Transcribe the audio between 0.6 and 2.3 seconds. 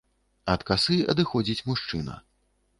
касы адыходзіць мужчына.